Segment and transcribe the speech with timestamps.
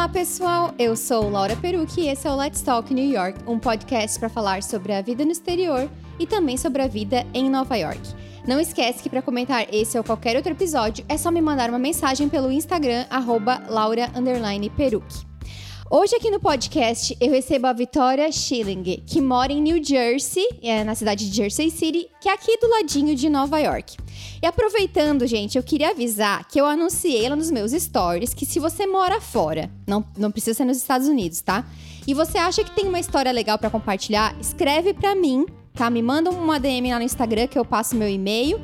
[0.00, 0.72] Olá, pessoal!
[0.78, 4.30] Eu sou Laura Perucci e esse é o Let's Talk New York, um podcast para
[4.30, 8.00] falar sobre a vida no exterior e também sobre a vida em Nova York.
[8.48, 11.78] Não esquece que para comentar esse ou qualquer outro episódio é só me mandar uma
[11.78, 13.04] mensagem pelo Instagram
[13.68, 15.29] @laura_perucci.
[15.92, 20.84] Hoje aqui no podcast eu recebo a Vitória Schilling, que mora em New Jersey, é,
[20.84, 23.96] na cidade de Jersey City, que é aqui do ladinho de Nova York.
[24.40, 28.60] E aproveitando, gente, eu queria avisar que eu anunciei lá nos meus stories que se
[28.60, 31.66] você mora fora, não, não precisa ser nos Estados Unidos, tá?
[32.06, 35.90] E você acha que tem uma história legal para compartilhar, escreve para mim, tá?
[35.90, 38.60] Me manda uma DM lá no Instagram que eu passo meu e-mail.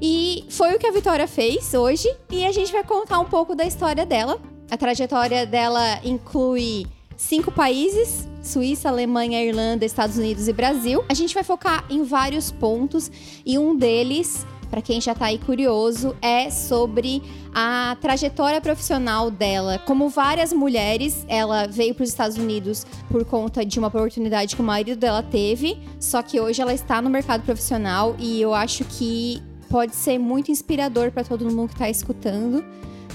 [0.00, 3.54] E foi o que a Vitória fez hoje e a gente vai contar um pouco
[3.54, 4.40] da história dela
[4.70, 11.04] a trajetória dela inclui cinco países: Suíça, Alemanha, Irlanda, Estados Unidos e Brasil.
[11.08, 13.10] A gente vai focar em vários pontos
[13.44, 17.20] e um deles para quem já está aí curioso, é sobre
[17.52, 19.80] a trajetória profissional dela.
[19.80, 24.62] Como várias mulheres, ela veio para os Estados Unidos por conta de uma oportunidade que
[24.62, 28.84] o marido dela teve, só que hoje ela está no mercado profissional e eu acho
[28.84, 32.64] que pode ser muito inspirador para todo mundo que está escutando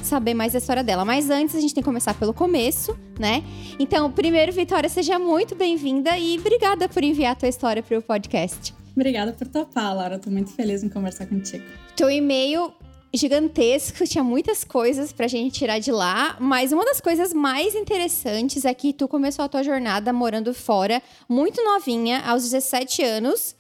[0.06, 1.04] saber mais da história dela.
[1.04, 3.44] Mas antes, a gente tem que começar pelo começo, né?
[3.80, 8.02] Então, primeiro, Vitória, seja muito bem-vinda e obrigada por enviar a tua história para o
[8.02, 8.74] podcast.
[8.96, 10.18] Obrigada por topar, Laura.
[10.18, 11.64] Tô muito feliz em conversar contigo.
[11.96, 12.74] Teu e-mail
[13.14, 18.66] gigantesco, tinha muitas coisas pra gente tirar de lá, mas uma das coisas mais interessantes
[18.66, 23.56] é que tu começou a tua jornada morando fora, muito novinha, aos 17 anos,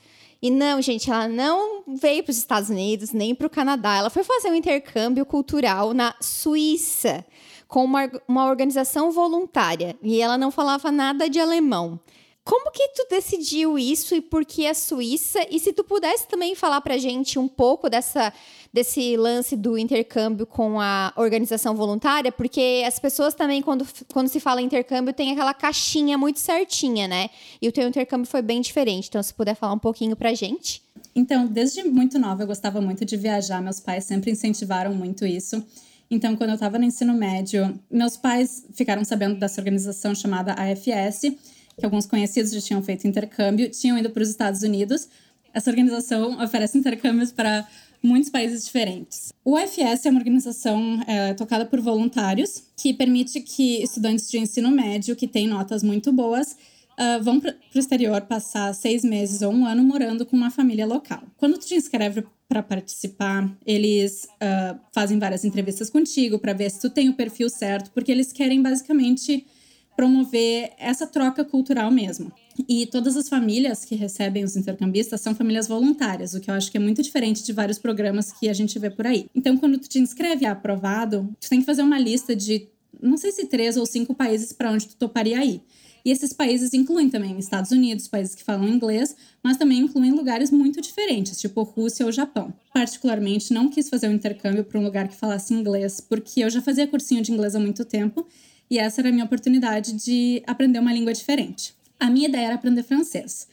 [0.45, 3.97] e não, gente, ela não veio para os Estados Unidos nem para o Canadá.
[3.97, 7.25] Ela foi fazer um intercâmbio cultural na Suíça
[7.67, 11.99] com uma, uma organização voluntária e ela não falava nada de alemão.
[12.45, 15.39] Como que tu decidiu isso e por que a Suíça?
[15.49, 18.31] E se tu pudesse também falar pra gente um pouco dessa,
[18.71, 23.83] desse lance do intercâmbio com a organização voluntária, porque as pessoas também, quando,
[24.13, 27.31] quando se fala intercâmbio, tem aquela caixinha muito certinha, né?
[27.59, 29.07] E o teu intercâmbio foi bem diferente.
[29.07, 30.83] Então, se puder falar um pouquinho pra gente.
[31.15, 33.59] Então, desde muito nova, eu gostava muito de viajar.
[33.59, 35.65] Meus pais sempre incentivaram muito isso.
[36.11, 41.54] Então, quando eu estava no ensino médio, meus pais ficaram sabendo dessa organização chamada AFS
[41.77, 45.07] que alguns conhecidos já tinham feito intercâmbio, tinham ido para os Estados Unidos.
[45.53, 47.67] Essa organização oferece intercâmbios para
[48.01, 49.33] muitos países diferentes.
[49.43, 54.69] O UFS é uma organização é, tocada por voluntários que permite que estudantes de ensino
[54.69, 56.55] médio que têm notas muito boas
[56.99, 60.85] uh, vão para o exterior passar seis meses ou um ano morando com uma família
[60.85, 61.23] local.
[61.37, 66.79] Quando tu te inscreve para participar, eles uh, fazem várias entrevistas contigo para ver se
[66.79, 69.45] tu tem o perfil certo, porque eles querem basicamente
[69.95, 72.31] promover essa troca cultural mesmo.
[72.67, 76.71] E todas as famílias que recebem os intercambistas são famílias voluntárias, o que eu acho
[76.71, 79.25] que é muito diferente de vários programas que a gente vê por aí.
[79.35, 82.67] Então, quando tu te inscreve aprovado, tu tem que fazer uma lista de,
[83.01, 85.61] não sei se três ou cinco países para onde tu toparia ir.
[86.05, 90.51] E esses países incluem também Estados Unidos, países que falam inglês, mas também incluem lugares
[90.51, 92.53] muito diferentes, tipo Rússia ou Japão.
[92.71, 96.61] Particularmente, não quis fazer um intercâmbio para um lugar que falasse inglês, porque eu já
[96.61, 98.27] fazia cursinho de inglês há muito tempo
[98.69, 101.75] e essa era a minha oportunidade de aprender uma língua diferente.
[101.99, 103.47] A minha ideia era aprender francês.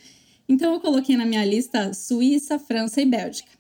[0.49, 3.51] Então eu coloquei na minha lista Suíça, França e Bélgica.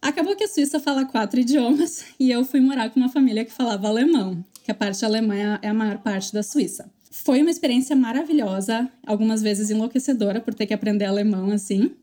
[0.00, 3.52] Acabou que a Suíça fala quatro idiomas e eu fui morar com uma família que
[3.52, 6.90] falava alemão, que a parte alemã é a maior parte da Suíça.
[7.10, 11.94] Foi uma experiência maravilhosa, algumas vezes enlouquecedora por ter que aprender alemão assim.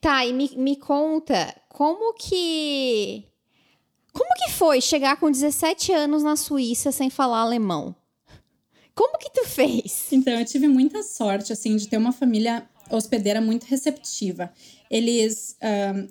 [0.00, 3.24] Tá, e me, me conta, como que.
[4.12, 7.94] Como que foi chegar com 17 anos na Suíça sem falar alemão?
[8.98, 10.08] Como que tu fez?
[10.10, 14.52] Então, eu tive muita sorte, assim, de ter uma família hospedeira muito receptiva.
[14.90, 15.56] Eles...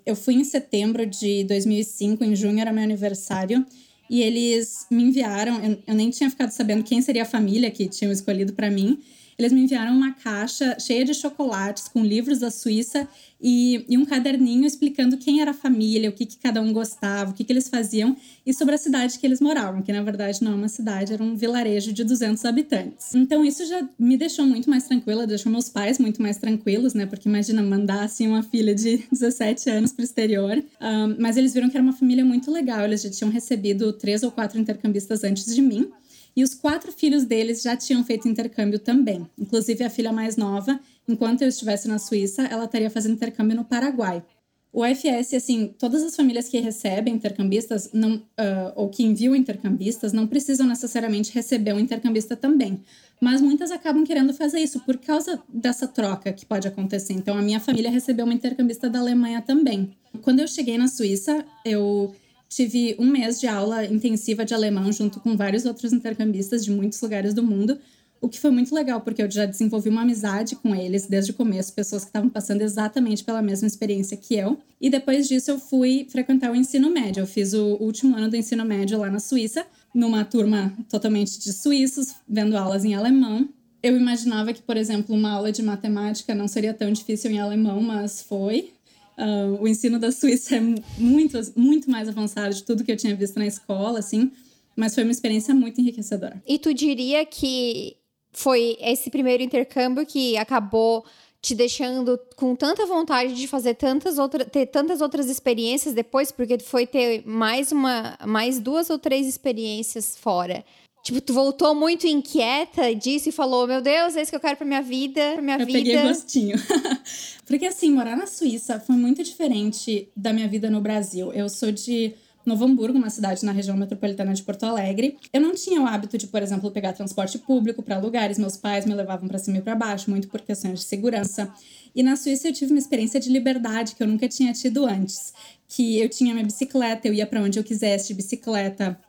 [0.05, 3.65] Eu fui em setembro de 2005, em junho era meu aniversário,
[4.09, 5.61] e eles me enviaram...
[5.61, 8.97] Eu, eu nem tinha ficado sabendo quem seria a família que tinham escolhido para mim,
[9.37, 13.07] eles me enviaram uma caixa cheia de chocolates com livros da Suíça
[13.39, 17.29] e, e um caderninho explicando quem era a família, o que, que cada um gostava,
[17.29, 20.43] o que, que eles faziam e sobre a cidade que eles moravam, que na verdade
[20.43, 23.13] não é uma cidade, era um vilarejo de 200 habitantes.
[23.13, 27.05] Então isso já me deixou muito mais tranquila, deixou meus pais muito mais tranquilos, né?
[27.05, 30.57] Porque imagina mandar assim uma filha de 17 anos para o exterior.
[30.81, 34.23] Um, mas eles viram que era uma família muito legal, eles já tinham recebido três
[34.23, 35.91] ou quatro intercambistas antes de mim.
[36.37, 39.27] E os quatro filhos deles já tinham feito intercâmbio também.
[39.39, 43.65] Inclusive a filha mais nova, enquanto eu estivesse na Suíça, ela estaria fazendo intercâmbio no
[43.65, 44.23] Paraguai.
[44.71, 50.13] O FS, assim, todas as famílias que recebem intercambistas não, uh, ou que enviam intercambistas
[50.13, 52.83] não precisam necessariamente receber um intercambista também.
[53.19, 57.13] Mas muitas acabam querendo fazer isso por causa dessa troca que pode acontecer.
[57.13, 59.97] Então, a minha família recebeu uma intercambista da Alemanha também.
[60.21, 62.13] Quando eu cheguei na Suíça, eu
[62.49, 67.01] tive um mês de aula intensiva de alemão junto com vários outros intercambistas de muitos
[67.01, 67.77] lugares do mundo,
[68.19, 71.33] o que foi muito legal, porque eu já desenvolvi uma amizade com eles desde o
[71.33, 74.57] começo, pessoas que estavam passando exatamente pela mesma experiência que eu.
[74.81, 77.21] E depois disso eu fui frequentar o ensino médio.
[77.21, 81.53] Eu fiz o último ano do ensino médio lá na Suíça, numa turma totalmente de
[81.53, 83.47] suíços, vendo aulas em alemão.
[83.81, 87.81] Eu imaginava que, por exemplo, uma aula de matemática não seria tão difícil em alemão,
[87.81, 88.73] mas foi.
[89.17, 90.59] Uh, o ensino da Suíça é
[90.97, 94.31] muito, muito mais avançado de tudo que eu tinha visto na escola, assim.
[94.75, 96.41] Mas foi uma experiência muito enriquecedora.
[96.47, 97.97] E tu diria que
[98.31, 101.03] foi esse primeiro intercâmbio que acabou
[101.41, 106.59] te deixando com tanta vontade de fazer tantas outras ter tantas outras experiências depois porque
[106.59, 110.65] foi ter mais uma mais duas ou três experiências fora
[111.07, 114.57] Tipo, tu voltou muito inquieta disso e falou: Meu Deus, é isso que eu quero
[114.57, 115.79] pra minha vida, pra minha eu vida.
[115.79, 116.57] Eu peguei gostinho.
[117.47, 121.31] Porque, assim, morar na Suíça foi muito diferente da minha vida no Brasil.
[121.31, 122.13] Eu sou de
[122.45, 125.15] Novo Hamburgo, uma cidade na região metropolitana de Porto Alegre.
[125.31, 128.37] Eu não tinha o hábito de, por exemplo, pegar transporte público para lugares.
[128.37, 131.49] Meus pais me levavam para cima e para baixo, muito por questões de segurança.
[131.95, 135.33] E na Suíça eu tive uma experiência de liberdade que eu nunca tinha tido antes.
[135.69, 138.99] Que eu tinha minha bicicleta, eu ia para onde eu quisesse de bicicleta.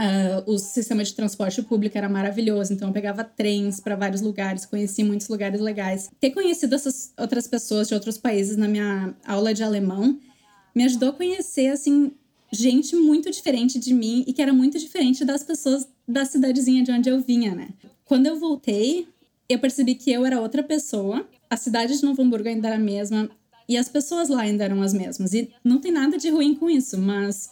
[0.00, 4.64] Uh, o sistema de transporte público era maravilhoso, então eu pegava trens para vários lugares,
[4.64, 6.08] conheci muitos lugares legais.
[6.18, 10.18] Ter conhecido essas outras pessoas de outros países na minha aula de alemão
[10.74, 12.12] me ajudou a conhecer assim
[12.50, 16.90] gente muito diferente de mim e que era muito diferente das pessoas da cidadezinha de
[16.90, 17.68] onde eu vinha, né?
[18.06, 19.06] Quando eu voltei,
[19.48, 22.80] eu percebi que eu era outra pessoa, a cidade de Novo Hamburgo ainda era a
[22.80, 23.30] mesma
[23.68, 25.32] e as pessoas lá ainda eram as mesmas.
[25.34, 27.50] E não tem nada de ruim com isso, mas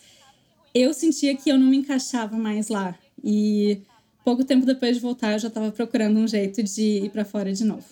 [0.75, 2.95] eu sentia que eu não me encaixava mais lá.
[3.23, 3.83] E
[4.25, 7.53] pouco tempo depois de voltar, eu já estava procurando um jeito de ir para fora
[7.53, 7.85] de novo.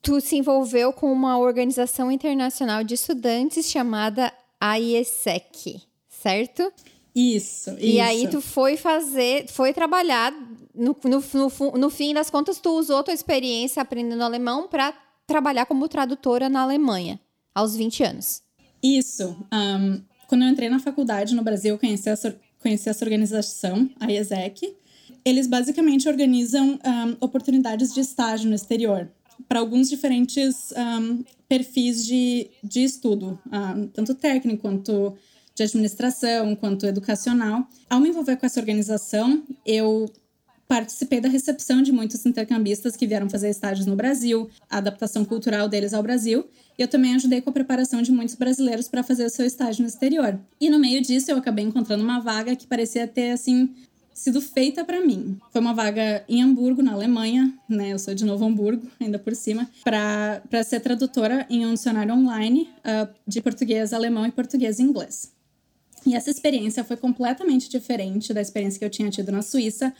[0.00, 5.88] Tu se envolveu com uma organização internacional de estudantes chamada AIESEC
[6.18, 6.72] certo?
[7.14, 8.02] Isso, E isso.
[8.02, 10.32] aí tu foi fazer, foi trabalhar,
[10.74, 14.94] no, no, no, no fim das contas, tu usou tua experiência aprendendo alemão para
[15.26, 17.18] trabalhar como tradutora na Alemanha,
[17.54, 18.42] aos 20 anos.
[18.82, 19.36] Isso.
[19.52, 24.76] Um, quando eu entrei na faculdade no Brasil, conheci essa, conheci essa organização, a IESEC.
[25.24, 29.10] Eles basicamente organizam um, oportunidades de estágio no exterior
[29.48, 33.38] para alguns diferentes um, perfis de, de estudo,
[33.94, 35.16] tanto técnico quanto
[35.54, 37.66] de administração quanto educacional.
[37.88, 40.12] Ao me envolver com essa organização, eu
[40.68, 45.66] participei da recepção de muitos intercambistas que vieram fazer estágios no Brasil, a adaptação cultural
[45.66, 46.46] deles ao Brasil.
[46.78, 49.82] E eu também ajudei com a preparação de muitos brasileiros para fazer o seu estágio
[49.82, 50.38] no exterior.
[50.60, 53.74] E no meio disso, eu acabei encontrando uma vaga que parecia ter assim
[54.12, 55.38] sido feita para mim.
[55.50, 57.92] Foi uma vaga em Hamburgo, na Alemanha, né?
[57.92, 62.68] Eu sou de Novo Hamburgo, ainda por cima, para ser tradutora em um dicionário online
[62.80, 65.32] uh, de português, alemão e português inglês.
[66.04, 69.94] E essa experiência foi completamente diferente da experiência que eu tinha tido na Suíça.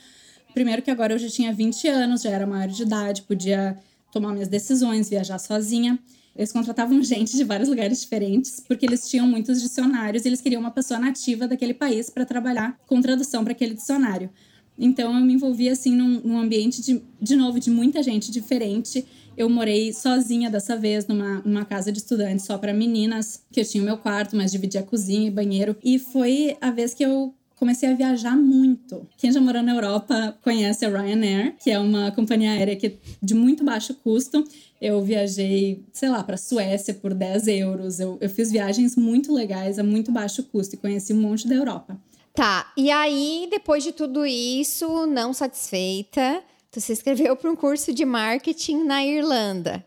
[0.59, 3.79] Primeiro que agora eu já tinha 20 anos, já era maior de idade, podia
[4.11, 5.97] tomar minhas decisões, viajar sozinha.
[6.35, 10.59] Eles contratavam gente de vários lugares diferentes, porque eles tinham muitos dicionários e eles queriam
[10.59, 14.29] uma pessoa nativa daquele país para trabalhar com tradução para aquele dicionário.
[14.77, 19.05] Então eu me envolvi assim num, num ambiente de, de novo de muita gente diferente
[19.39, 23.65] eu morei sozinha dessa vez numa, numa casa de estudantes só para meninas, que eu
[23.65, 25.77] tinha o meu quarto, mas dividia cozinha e banheiro.
[25.81, 29.07] E foi a vez que eu comecei a viajar muito.
[29.17, 32.93] Quem já morou na Europa conhece a Ryanair, que é uma companhia aérea que é
[33.21, 34.43] de muito baixo custo.
[34.81, 37.99] Eu viajei, sei lá, para Suécia por 10 euros.
[37.99, 41.55] Eu, eu fiz viagens muito legais a muito baixo custo e conheci um monte da
[41.55, 41.99] Europa.
[42.33, 47.91] Tá, e aí, depois de tudo isso, não satisfeita, Tu se inscreveu para um curso
[47.91, 49.83] de marketing na Irlanda.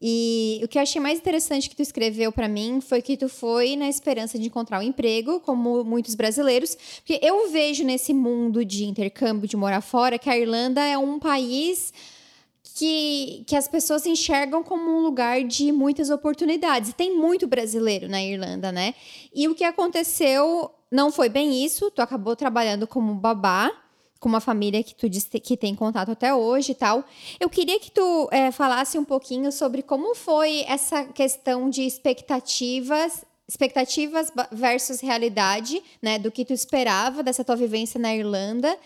[0.00, 3.28] E o que eu achei mais interessante que tu escreveu para mim foi que tu
[3.28, 8.64] foi na esperança de encontrar um emprego, como muitos brasileiros, porque eu vejo nesse mundo
[8.64, 11.92] de intercâmbio, de morar fora, que a Irlanda é um país
[12.76, 16.92] que, que as pessoas enxergam como um lugar de muitas oportunidades.
[16.92, 18.94] Tem muito brasileiro na Irlanda, né?
[19.34, 23.72] E o que aconteceu não foi bem isso, tu acabou trabalhando como babá
[24.18, 27.04] com uma família que tu disse que tem contato até hoje e tal.
[27.38, 33.24] Eu queria que tu é, falasse um pouquinho sobre como foi essa questão de expectativas
[33.48, 38.76] expectativas versus realidade, né, do que tu esperava dessa tua vivência na Irlanda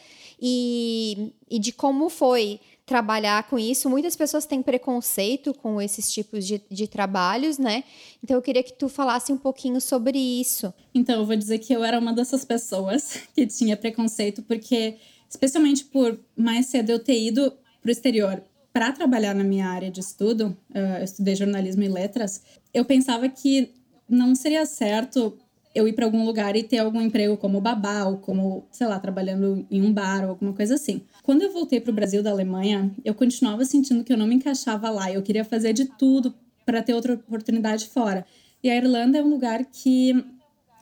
[0.40, 3.88] e, e de como foi trabalhar com isso.
[3.88, 7.84] Muitas pessoas têm preconceito com esses tipos de, de trabalhos, né?
[8.22, 10.72] Então eu queria que tu falasse um pouquinho sobre isso.
[10.94, 14.96] Então, eu vou dizer que eu era uma dessas pessoas que tinha preconceito, porque
[15.32, 19.90] especialmente por mais cedo eu ter ido para o exterior para trabalhar na minha área
[19.90, 23.74] de estudo, uh, eu estudei jornalismo e letras, eu pensava que
[24.08, 25.36] não seria certo
[25.74, 28.98] eu ir para algum lugar e ter algum emprego como babá ou como, sei lá,
[28.98, 31.02] trabalhando em um bar ou alguma coisa assim.
[31.22, 34.34] Quando eu voltei para o Brasil da Alemanha, eu continuava sentindo que eu não me
[34.34, 35.10] encaixava lá.
[35.10, 36.34] Eu queria fazer de tudo
[36.66, 38.26] para ter outra oportunidade fora.
[38.62, 40.14] E a Irlanda é um lugar que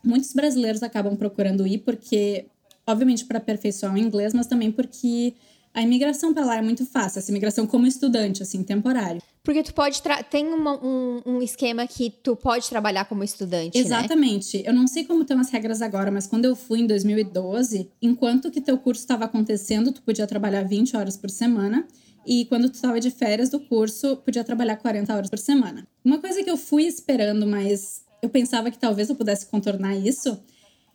[0.04, 2.46] muitos brasileiros acabam procurando ir porque,
[2.90, 5.34] obviamente, para aperfeiçoar o inglês, mas também porque
[5.72, 9.22] a imigração para lá é muito fácil, essa imigração como estudante, assim, temporário.
[9.42, 10.02] Porque tu pode.
[10.28, 13.78] Tem uma, um, um esquema que tu pode trabalhar como estudante.
[13.78, 13.80] Né?
[13.80, 14.58] Exatamente.
[14.58, 14.64] Né?
[14.66, 18.50] Eu não sei como estão as regras agora, mas quando eu fui em 2012, enquanto
[18.50, 21.86] que teu curso estava acontecendo, tu podia trabalhar 20 horas por semana.
[22.26, 25.86] E quando tu estava de férias do curso, podia trabalhar 40 horas por semana.
[26.04, 30.38] Uma coisa que eu fui esperando, mas eu pensava que talvez eu pudesse contornar isso,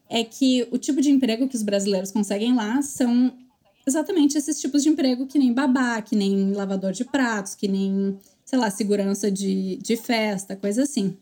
[0.10, 3.34] é que o tipo de emprego que os brasileiros conseguem lá são
[3.86, 8.18] exatamente esses tipos de emprego que nem babá, que nem lavador de pratos, que nem,
[8.44, 11.18] sei lá, segurança de, de festa, coisa assim.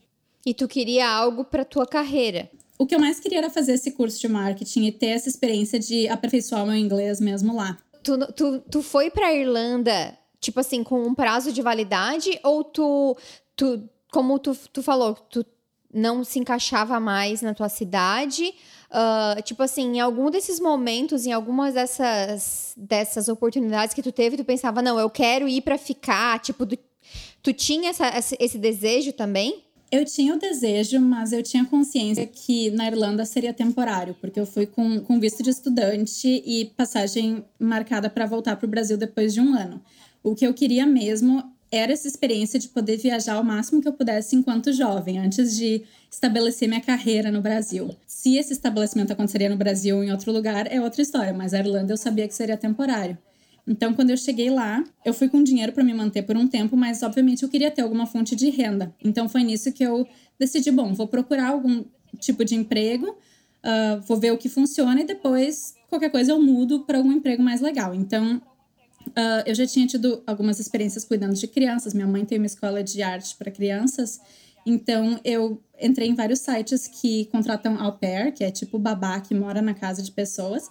[0.45, 2.49] E tu queria algo para tua carreira?
[2.77, 5.79] O que eu mais queria era fazer esse curso de marketing e ter essa experiência
[5.79, 7.77] de aperfeiçoar meu inglês mesmo lá.
[8.03, 12.37] Tu, tu, tu foi pra Irlanda, tipo assim, com um prazo de validade?
[12.43, 13.15] Ou tu,
[13.55, 15.43] tu como tu, tu falou, tu
[15.93, 18.53] não se encaixava mais na tua cidade?
[18.89, 24.37] Uh, tipo assim, em algum desses momentos, em algumas dessas, dessas oportunidades que tu teve,
[24.37, 26.77] tu pensava, não, eu quero ir para ficar, tipo, tu,
[27.41, 29.63] tu tinha essa, esse desejo também?
[29.91, 34.45] Eu tinha o desejo, mas eu tinha consciência que na Irlanda seria temporário, porque eu
[34.45, 39.35] fui com, com visto de estudante e passagem marcada para voltar para o Brasil depois
[39.35, 39.79] de um ano.
[40.23, 41.43] O que eu queria mesmo
[41.75, 45.81] era essa experiência de poder viajar o máximo que eu pudesse enquanto jovem, antes de
[46.09, 47.89] estabelecer minha carreira no Brasil.
[48.05, 51.57] Se esse estabelecimento aconteceria no Brasil ou em outro lugar, é outra história, mas a
[51.57, 53.17] Irlanda eu sabia que seria temporário.
[53.65, 56.77] Então, quando eu cheguei lá, eu fui com dinheiro para me manter por um tempo,
[56.77, 58.93] mas obviamente eu queria ter alguma fonte de renda.
[59.03, 61.83] Então, foi nisso que eu decidi: bom, vou procurar algum
[62.19, 66.81] tipo de emprego, uh, vou ver o que funciona e depois, qualquer coisa, eu mudo
[66.81, 67.95] para algum emprego mais legal.
[67.95, 68.39] Então,
[69.09, 71.93] uh, eu já tinha tido algumas experiências cuidando de crianças.
[71.93, 74.19] Minha mãe tem uma escola de arte para crianças.
[74.65, 79.35] Então, eu entrei em vários sites que contratam au pair, que é tipo babá que
[79.35, 80.69] mora na casa de pessoas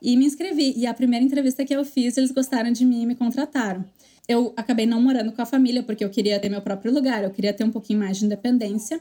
[0.00, 0.74] e me inscrevi.
[0.76, 3.84] E a primeira entrevista que eu fiz, eles gostaram de mim e me contrataram.
[4.26, 7.30] Eu acabei não morando com a família porque eu queria ter meu próprio lugar, eu
[7.30, 9.00] queria ter um pouquinho mais de independência.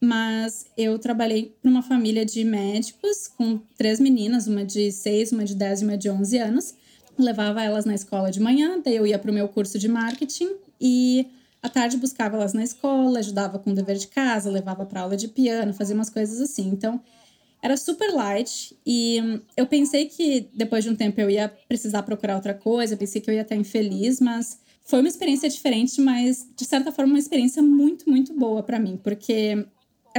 [0.00, 5.44] Mas eu trabalhei para uma família de médicos com três meninas, uma de seis, uma
[5.44, 6.74] de dez e uma de onze anos.
[7.18, 10.50] Levava elas na escola de manhã, daí eu ia para o meu curso de marketing
[10.80, 11.26] e
[11.60, 15.16] à tarde buscava elas na escola, ajudava com o dever de casa, levava para aula
[15.16, 16.68] de piano, fazia umas coisas assim.
[16.68, 17.00] Então,
[17.60, 22.36] era super light e eu pensei que depois de um tempo eu ia precisar procurar
[22.36, 26.64] outra coisa, pensei que eu ia estar infeliz, mas foi uma experiência diferente, mas de
[26.64, 29.66] certa forma uma experiência muito, muito boa para mim, porque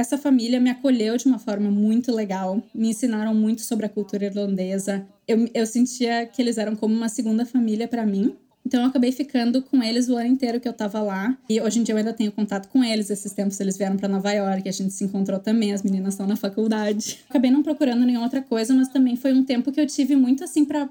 [0.00, 4.24] essa família me acolheu de uma forma muito legal, me ensinaram muito sobre a cultura
[4.24, 5.06] irlandesa.
[5.28, 8.34] Eu, eu sentia que eles eram como uma segunda família para mim.
[8.64, 11.36] Então eu acabei ficando com eles o ano inteiro que eu tava lá.
[11.48, 13.10] E hoje em dia eu ainda tenho contato com eles.
[13.10, 16.26] Esses tempos eles vieram para Nova York, a gente se encontrou também, as meninas estão
[16.26, 17.20] na faculdade.
[17.28, 20.44] Acabei não procurando nenhuma outra coisa, mas também foi um tempo que eu tive muito
[20.44, 20.88] assim para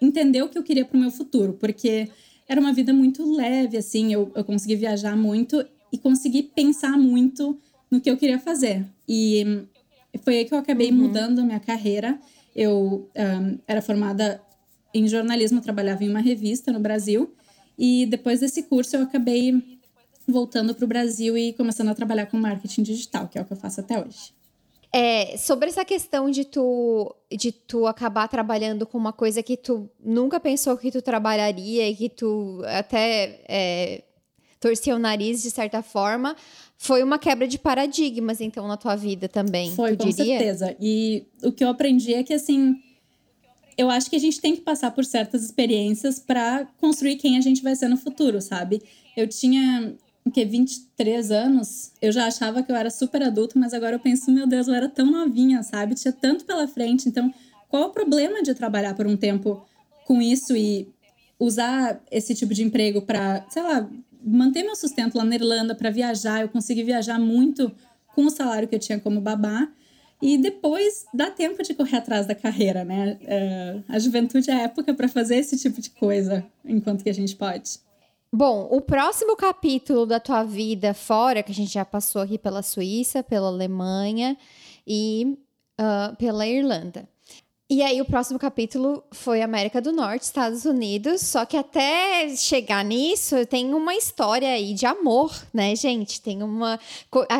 [0.00, 2.08] entender o que eu queria pro meu futuro, porque
[2.48, 7.58] era uma vida muito leve, assim, eu, eu consegui viajar muito e consegui pensar muito
[7.90, 8.86] no que eu queria fazer.
[9.08, 9.66] E
[10.22, 10.96] foi aí que eu acabei uhum.
[10.96, 12.18] mudando a minha carreira.
[12.54, 14.40] Eu um, era formada
[14.92, 17.34] em jornalismo, trabalhava em uma revista no Brasil.
[17.78, 19.80] E depois desse curso eu acabei
[20.26, 23.52] voltando para o Brasil e começando a trabalhar com marketing digital, que é o que
[23.52, 24.32] eu faço até hoje.
[24.92, 29.88] É, sobre essa questão de tu, de tu acabar trabalhando com uma coisa que tu
[30.00, 34.02] nunca pensou que tu trabalharia e que tu até é,
[34.60, 36.36] torcia o nariz de certa forma,
[36.76, 39.74] foi uma quebra de paradigmas, então, na tua vida também.
[39.74, 40.38] Foi, com diria?
[40.38, 40.76] certeza.
[40.80, 42.76] E o que eu aprendi é que, assim,
[43.76, 47.40] eu acho que a gente tem que passar por certas experiências para construir quem a
[47.40, 48.82] gente vai ser no futuro, sabe?
[49.16, 53.72] Eu tinha o que 23 anos, eu já achava que eu era super adulto, mas
[53.72, 55.94] agora eu penso, meu Deus, eu era tão novinha, sabe?
[55.94, 57.32] Tinha tanto pela frente, então
[57.68, 59.66] qual o problema de trabalhar por um tempo
[60.04, 60.88] com isso e
[61.38, 63.88] usar esse tipo de emprego para, sei lá,
[64.24, 67.70] manter meu sustento lá na Irlanda, para viajar, eu consegui viajar muito
[68.14, 69.68] com o salário que eu tinha como babá.
[70.22, 73.18] E depois dá tempo de correr atrás da carreira, né?
[73.22, 77.14] É, a juventude é a época para fazer esse tipo de coisa, enquanto que a
[77.14, 77.80] gente pode.
[78.32, 82.62] Bom, o próximo capítulo da tua vida fora, que a gente já passou aqui pela
[82.62, 84.36] Suíça, pela Alemanha
[84.86, 85.36] e
[85.80, 87.08] uh, pela Irlanda.
[87.72, 91.20] E aí, o próximo capítulo foi América do Norte, Estados Unidos.
[91.20, 96.20] Só que até chegar nisso, tem uma história aí de amor, né, gente?
[96.20, 96.80] Tem uma.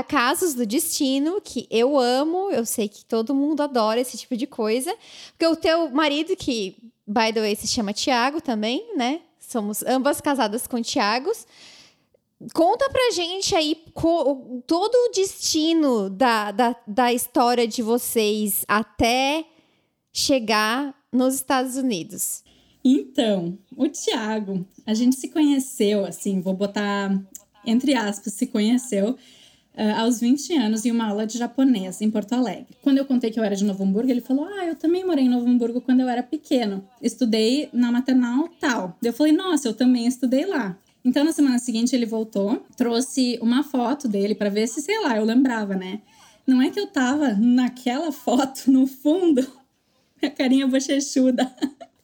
[0.06, 4.46] Casos do destino que eu amo, eu sei que todo mundo adora esse tipo de
[4.46, 4.94] coisa.
[5.32, 9.22] Porque o teu marido, que, by the way, se chama Tiago também, né?
[9.40, 11.44] Somos ambas casadas com Tiagos.
[12.54, 13.76] Conta pra gente aí
[14.64, 19.44] todo o destino da, da, da história de vocês até
[20.12, 22.42] chegar nos Estados Unidos?
[22.84, 27.12] Então, o Tiago, a gente se conheceu, assim, vou botar
[27.64, 32.32] entre aspas, se conheceu uh, aos 20 anos em uma aula de japonês em Porto
[32.32, 32.66] Alegre.
[32.82, 35.24] Quando eu contei que eu era de Novo Hamburgo, ele falou: Ah, eu também morei
[35.24, 36.84] em Novo Hamburgo quando eu era pequeno.
[37.02, 38.96] Estudei na maternal tal.
[39.02, 40.76] Eu falei: Nossa, eu também estudei lá.
[41.04, 45.16] Então, na semana seguinte, ele voltou, trouxe uma foto dele para ver se, sei lá,
[45.16, 46.00] eu lembrava, né?
[46.46, 49.59] Não é que eu tava naquela foto no fundo
[50.22, 51.54] a carinha bochechuda.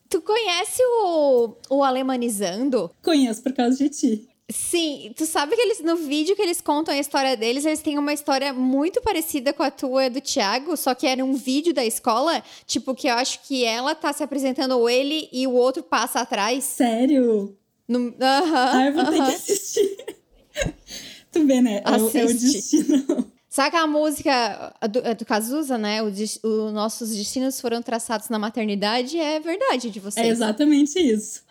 [0.08, 2.90] Tu conhece o, o Alemanizando?
[3.02, 4.28] Conheço por causa de ti.
[4.48, 7.98] Sim, tu sabe que eles no vídeo que eles contam a história deles, eles têm
[7.98, 11.84] uma história muito parecida com a tua do Thiago, só que era um vídeo da
[11.84, 15.82] escola, tipo que eu acho que ela tá se apresentando ou ele e o outro
[15.82, 16.62] passa atrás.
[16.62, 17.56] Sério?
[17.88, 19.10] No, uh -huh, ah, eu vou uh -huh.
[19.10, 19.96] ter que assistir.
[21.32, 21.82] tu vê, né?
[21.84, 23.32] É o, é o destino.
[23.56, 26.02] Sabe a música do, do Cazuza, né?
[26.02, 26.12] O,
[26.46, 30.26] o, nossos destinos foram traçados na maternidade, é verdade de vocês.
[30.26, 31.42] É exatamente isso.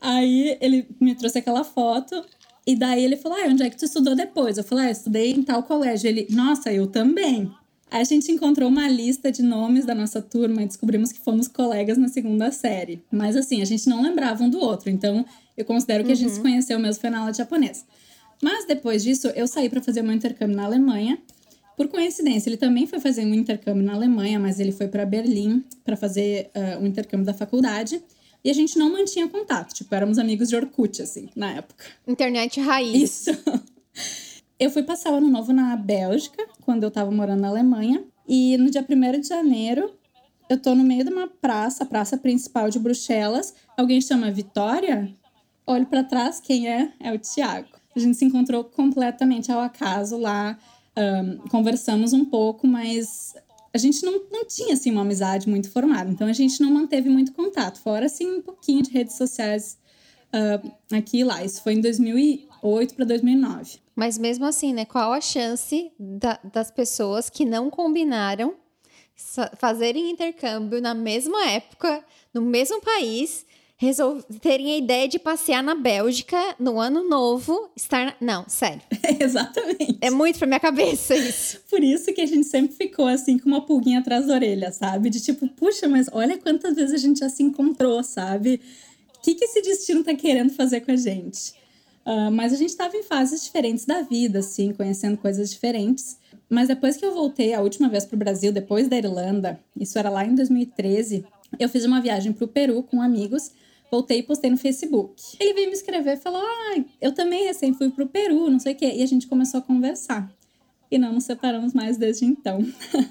[0.00, 2.24] Aí ele me trouxe aquela foto,
[2.66, 4.56] e daí ele falou: ah, onde é que tu estudou depois?
[4.56, 6.08] Eu falei: ah, eu estudei em tal colégio.
[6.08, 7.52] Ele, nossa, eu também.
[7.90, 11.46] Aí a gente encontrou uma lista de nomes da nossa turma e descobrimos que fomos
[11.46, 13.04] colegas na segunda série.
[13.12, 15.26] Mas assim, a gente não lembrava um do outro, então
[15.58, 16.14] eu considero que uhum.
[16.14, 16.44] a gente se uhum.
[16.44, 17.84] conheceu mesmo foi na aula de japonês.
[18.42, 21.18] Mas depois disso, eu saí para fazer meu intercâmbio na Alemanha
[21.76, 25.64] por coincidência, ele também foi fazer um intercâmbio na Alemanha, mas ele foi para Berlim
[25.84, 28.02] para fazer uh, um intercâmbio da faculdade.
[28.44, 31.84] E a gente não mantinha contato, tipo, éramos amigos de Orkut, assim, na época.
[32.06, 33.26] Internet raiz.
[33.26, 33.30] Isso.
[34.58, 38.04] Eu fui passar o ano novo na Bélgica, quando eu tava morando na Alemanha.
[38.26, 39.92] E no dia 1 de janeiro,
[40.48, 43.52] eu tô no meio de uma praça, a praça principal de Bruxelas.
[43.76, 45.12] Alguém chama Vitória?
[45.66, 46.92] Olho para trás, quem é?
[47.00, 47.68] É o Tiago.
[47.96, 50.56] A gente se encontrou completamente ao acaso lá
[50.96, 53.34] um, conversamos um pouco, mas
[53.72, 57.08] a gente não, não tinha assim uma amizade muito formada, então a gente não manteve
[57.08, 59.78] muito contato, fora assim um pouquinho de redes sociais
[60.34, 61.44] uh, aqui e lá.
[61.44, 63.78] Isso foi em 2008 para 2009.
[63.94, 64.84] Mas mesmo assim, né?
[64.84, 68.54] Qual a chance da, das pessoas que não combinaram
[69.56, 73.46] fazerem intercâmbio na mesma época, no mesmo país
[74.40, 78.06] terem a ideia de passear na Bélgica no ano novo, estar.
[78.06, 78.14] Na...
[78.20, 78.80] Não, sério.
[79.20, 79.98] exatamente.
[80.00, 81.60] É muito pra minha cabeça isso.
[81.68, 85.10] Por isso que a gente sempre ficou assim com uma pulguinha atrás da orelha, sabe?
[85.10, 88.60] De tipo, puxa, mas olha quantas vezes a gente já se encontrou, sabe?
[89.16, 91.52] O que, que esse destino tá querendo fazer com a gente?
[92.06, 96.18] Uh, mas a gente estava em fases diferentes da vida, assim, conhecendo coisas diferentes.
[96.48, 99.98] Mas depois que eu voltei a última vez para o Brasil, depois da Irlanda, isso
[99.98, 101.24] era lá em 2013,
[101.58, 103.50] eu fiz uma viagem para o Peru com amigos
[103.94, 105.22] voltei e postei no Facebook.
[105.38, 108.72] Ele veio me escrever e falou: Ah, eu também recém fui pro Peru, não sei
[108.72, 108.92] o quê.
[108.96, 110.30] E a gente começou a conversar.
[110.90, 112.58] E não nos separamos mais desde então.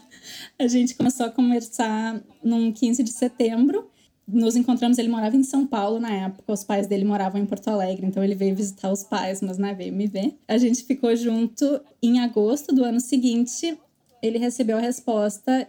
[0.59, 3.89] a gente começou a conversar num 15 de setembro.
[4.25, 7.67] Nos encontramos, ele morava em São Paulo na época, os pais dele moravam em Porto
[7.67, 10.37] Alegre, então ele veio visitar os pais, mas né, veio me ver.
[10.47, 13.77] A gente ficou junto em agosto do ano seguinte.
[14.21, 15.67] Ele recebeu a resposta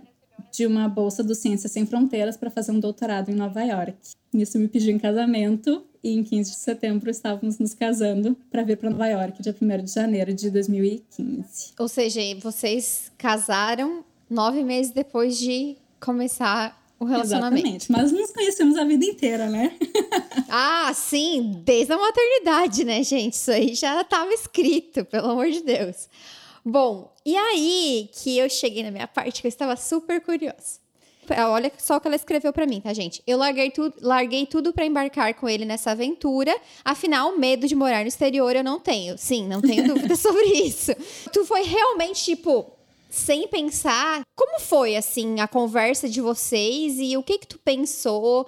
[0.53, 3.97] de uma bolsa do Ciências Sem Fronteiras para fazer um doutorado em Nova York.
[4.35, 8.77] Nisso me pediu em casamento e em 15 de setembro estávamos nos casando para vir
[8.77, 11.73] para Nova York, dia 1 de janeiro de 2015.
[11.79, 17.67] Ou seja, vocês casaram nove meses depois de começar o relacionamento.
[17.67, 19.77] Exatamente, mas nos conhecemos a vida inteira, né?
[20.51, 23.35] ah, sim, desde a maternidade, né, gente?
[23.35, 26.09] Isso aí já estava escrito, pelo amor de Deus.
[26.65, 30.84] Bom, e aí que eu cheguei na minha parte que eu estava super curiosa.
[31.51, 33.23] Olha só o que ela escreveu para mim, tá, gente?
[33.27, 36.55] Eu larguei tudo, larguei tudo para embarcar com ele nessa aventura.
[36.85, 39.17] Afinal, medo de morar no exterior eu não tenho.
[39.17, 40.93] Sim, não tenho dúvida sobre isso.
[41.33, 42.71] Tu foi realmente tipo
[43.11, 44.23] sem pensar.
[44.35, 48.47] Como foi assim a conversa de vocês e o que que tu pensou?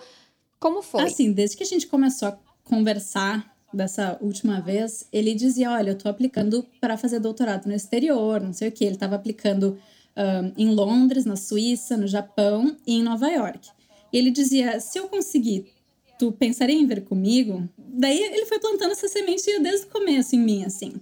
[0.58, 1.04] Como foi?
[1.04, 5.98] Assim, desde que a gente começou a conversar dessa última vez, ele dizia: Olha, eu
[5.98, 8.84] tô aplicando para fazer doutorado no exterior, não sei o que.
[8.84, 9.78] Ele estava aplicando
[10.16, 13.68] um, em Londres, na Suíça, no Japão e em Nova York.
[14.12, 15.66] E ele dizia: Se eu conseguir,
[16.18, 17.68] tu pensaria em vir comigo?
[17.78, 20.94] Daí ele foi plantando essa semente desde o começo em mim, assim.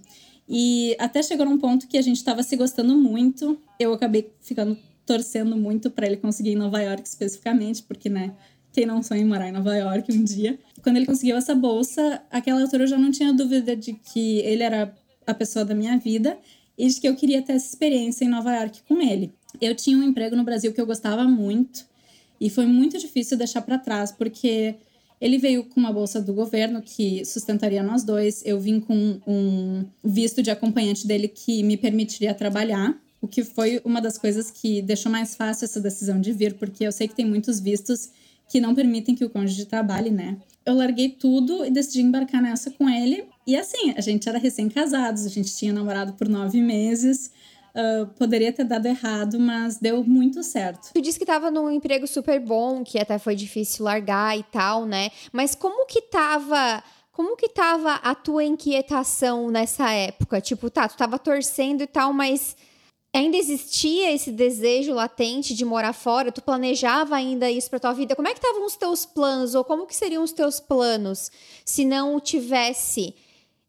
[0.47, 3.59] E até chegou num ponto que a gente estava se gostando muito.
[3.79, 8.33] Eu acabei ficando torcendo muito para ele conseguir em Nova York especificamente, porque, né,
[8.71, 10.59] quem não sonha em morar em Nova York um dia.
[10.83, 14.63] Quando ele conseguiu essa bolsa, aquela altura eu já não tinha dúvida de que ele
[14.63, 14.93] era
[15.25, 16.37] a pessoa da minha vida
[16.77, 19.31] e de que eu queria ter essa experiência em Nova York com ele.
[19.61, 21.85] Eu tinha um emprego no Brasil que eu gostava muito
[22.39, 24.75] e foi muito difícil deixar para trás, porque
[25.19, 28.45] ele veio com uma bolsa do governo que sustentaria nós dois.
[28.45, 33.81] Eu vim com um visto de acompanhante dele que me permitiria trabalhar, o que foi
[33.83, 37.15] uma das coisas que deixou mais fácil essa decisão de vir, porque eu sei que
[37.15, 38.09] tem muitos vistos
[38.49, 40.37] que não permitem que o cônjuge trabalhe, né?
[40.65, 43.27] Eu larguei tudo e decidi embarcar nessa com ele.
[43.45, 47.31] E assim, a gente era recém-casados, a gente tinha namorado por nove meses.
[47.75, 50.91] Uh, poderia ter dado errado, mas deu muito certo.
[50.93, 54.85] Tu disse que estava num emprego super bom, que até foi difícil largar e tal,
[54.85, 55.09] né?
[55.31, 60.41] Mas como que tava como que tava a tua inquietação nessa época?
[60.41, 62.57] Tipo, tá, tu tava torcendo e tal, mas
[63.17, 66.31] ainda existia esse desejo latente de morar fora?
[66.31, 68.15] Tu planejava ainda isso para tua vida?
[68.15, 71.31] Como é que estavam os teus planos ou como que seriam os teus planos
[71.63, 73.15] se não tivesse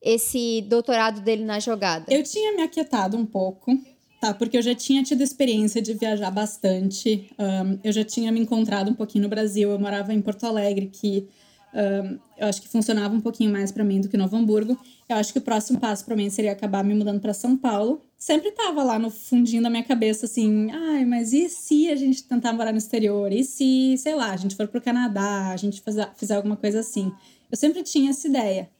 [0.03, 2.07] esse doutorado dele na jogada?
[2.13, 3.73] Eu tinha me aquietado um pouco
[4.21, 7.29] Tá, porque eu já tinha tido experiência de viajar bastante.
[7.39, 9.71] Um, eu já tinha me encontrado um pouquinho no Brasil.
[9.71, 11.29] Eu morava em Porto Alegre, que
[11.75, 14.79] um, eu acho que funcionava um pouquinho mais para mim do que Novo Hamburgo.
[15.09, 18.06] Eu acho que o próximo passo para mim seria acabar me mudando para São Paulo.
[18.19, 22.25] Sempre tava lá no fundinho da minha cabeça assim, ai, mas e se a gente
[22.25, 23.31] tentar morar no exterior?
[23.31, 26.81] E se, sei lá, a gente for pro Canadá, a gente fizer, fizer alguma coisa
[26.81, 27.13] assim?
[27.51, 28.71] Eu sempre tinha essa ideia.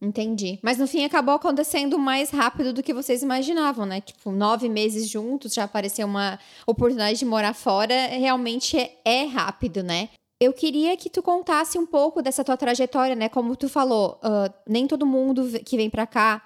[0.00, 0.58] Entendi.
[0.62, 4.00] Mas no fim acabou acontecendo mais rápido do que vocês imaginavam, né?
[4.00, 8.06] Tipo, nove meses juntos, já apareceu uma oportunidade de morar fora.
[8.08, 10.10] Realmente é, é rápido, né?
[10.38, 13.28] Eu queria que tu contasse um pouco dessa tua trajetória, né?
[13.28, 16.42] Como tu falou, uh, nem todo mundo que vem para cá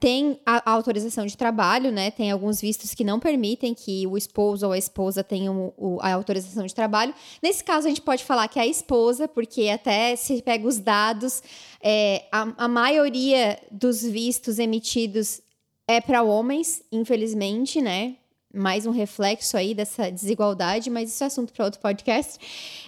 [0.00, 2.10] tem a, autorização de trabalho, né?
[2.10, 6.12] Tem alguns vistos que não permitem que o esposo ou a esposa tenham o, a
[6.12, 7.14] autorização de trabalho.
[7.42, 10.78] Nesse caso, a gente pode falar que é a esposa, porque até se pega os
[10.78, 11.42] dados,
[11.82, 15.40] é, a, a maioria dos vistos emitidos
[15.86, 18.16] é para homens, infelizmente, né?
[18.52, 22.38] Mais um reflexo aí dessa desigualdade, mas isso é assunto para outro podcast.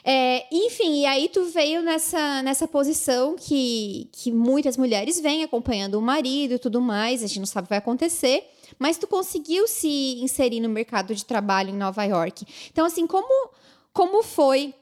[0.02, 5.96] É, enfim, e aí tu veio nessa, nessa posição que, que muitas mulheres vêm acompanhando
[5.96, 8.44] o marido e tudo mais, a gente não sabe o que vai acontecer,
[8.78, 12.46] mas tu conseguiu se inserir no mercado de trabalho em Nova York.
[12.72, 13.50] Então, assim, como,
[13.92, 14.74] como foi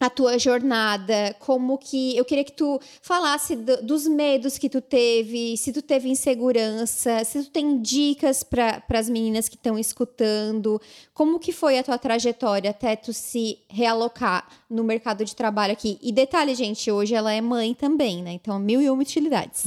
[0.00, 4.80] a tua jornada, como que eu queria que tu falasse do, dos medos que tu
[4.80, 10.80] teve, se tu teve insegurança, se tu tem dicas para as meninas que estão escutando,
[11.12, 15.98] como que foi a tua trajetória até tu se realocar no mercado de trabalho aqui?
[16.02, 18.32] E detalhe, gente, hoje ela é mãe também, né?
[18.32, 19.64] Então, mil e uma utilidades.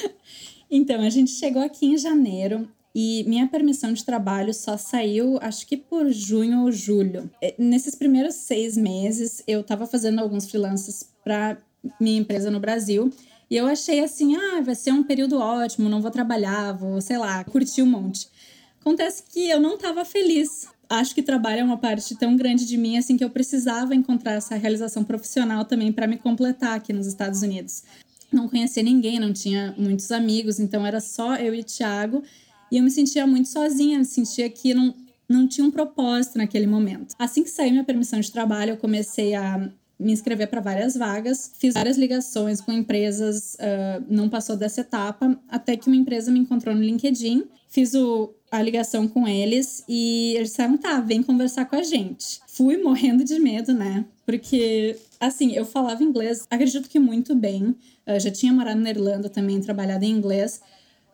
[0.70, 5.66] então, a gente chegou aqui em janeiro e minha permissão de trabalho só saiu, acho
[5.66, 7.30] que por junho ou julho.
[7.42, 11.58] É, nesses primeiros seis meses, eu estava fazendo alguns freelances para
[12.00, 13.12] minha empresa no Brasil.
[13.50, 17.18] E eu achei assim, ah, vai ser um período ótimo, não vou trabalhar, vou, sei
[17.18, 18.28] lá, curtir um monte.
[18.80, 20.66] Acontece que eu não estava feliz.
[20.88, 24.32] Acho que trabalho é uma parte tão grande de mim, assim, que eu precisava encontrar
[24.32, 27.82] essa realização profissional também para me completar aqui nos Estados Unidos.
[28.32, 32.22] Não conhecia ninguém, não tinha muitos amigos, então era só eu e Thiago.
[32.70, 34.94] E eu me sentia muito sozinha, me sentia que não,
[35.28, 37.14] não tinha um propósito naquele momento.
[37.18, 41.50] Assim que saiu minha permissão de trabalho, eu comecei a me inscrever para várias vagas,
[41.58, 46.38] fiz várias ligações com empresas, uh, não passou dessa etapa, até que uma empresa me
[46.38, 51.64] encontrou no LinkedIn, fiz o, a ligação com eles e eles disseram: tá, vem conversar
[51.64, 52.40] com a gente.
[52.46, 54.04] Fui morrendo de medo, né?
[54.26, 57.74] Porque, assim, eu falava inglês, acredito que muito bem,
[58.06, 60.60] uh, já tinha morado na Irlanda também, trabalhado em inglês,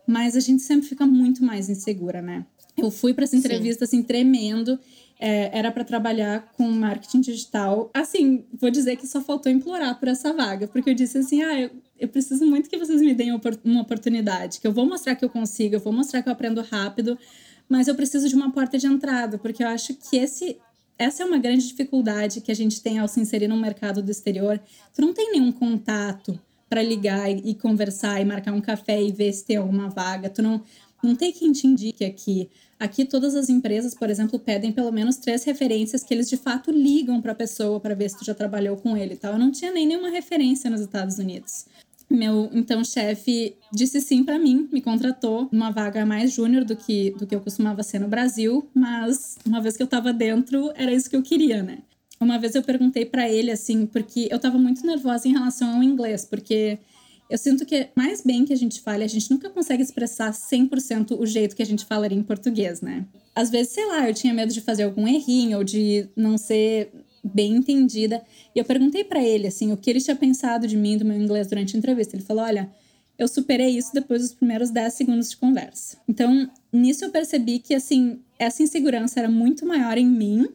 [0.06, 2.44] mas a gente sempre fica muito mais insegura, né?
[2.76, 3.98] Eu fui para essa entrevista Sim.
[3.98, 4.78] assim tremendo.
[5.20, 7.90] É, era para trabalhar com marketing digital.
[7.94, 11.60] Assim, vou dizer que só faltou implorar por essa vaga, porque eu disse assim: ah,
[11.60, 15.24] eu, eu preciso muito que vocês me deem uma oportunidade, que eu vou mostrar que
[15.24, 17.16] eu consigo, eu vou mostrar que eu aprendo rápido,
[17.68, 20.56] mas eu preciso de uma porta de entrada, porque eu acho que esse
[20.98, 24.10] essa é uma grande dificuldade que a gente tem ao se inserir no mercado do
[24.10, 24.60] exterior.
[24.94, 26.38] Tu não tem nenhum contato
[26.72, 30.30] para ligar e, e, conversar e marcar um café e ver se tem alguma vaga.
[30.30, 30.62] Tu não,
[31.04, 32.48] não tem quem te indique aqui.
[32.80, 36.70] Aqui todas as empresas, por exemplo, pedem pelo menos três referências que eles de fato
[36.70, 39.34] ligam para a pessoa para ver se tu já trabalhou com ele, tal.
[39.34, 41.66] Eu não tinha nem nenhuma referência nos Estados Unidos.
[42.08, 47.10] Meu então chefe disse sim para mim, me contratou uma vaga mais júnior do que
[47.18, 50.92] do que eu costumava ser no Brasil, mas uma vez que eu estava dentro, era
[50.92, 51.80] isso que eu queria, né?
[52.22, 55.82] Uma vez eu perguntei para ele assim, porque eu tava muito nervosa em relação ao
[55.82, 56.78] inglês, porque
[57.28, 61.18] eu sinto que mais bem que a gente fale, a gente nunca consegue expressar 100%
[61.18, 63.06] o jeito que a gente falaria em português, né?
[63.34, 66.92] às vezes, sei lá, eu tinha medo de fazer algum errinho ou de não ser
[67.24, 68.22] bem entendida.
[68.54, 71.16] E eu perguntei para ele, assim, o que ele tinha pensado de mim, do meu
[71.16, 72.14] inglês durante a entrevista.
[72.14, 72.70] Ele falou: olha,
[73.18, 75.96] eu superei isso depois dos primeiros 10 segundos de conversa.
[76.06, 80.46] Então, nisso eu percebi que, assim, essa insegurança era muito maior em mim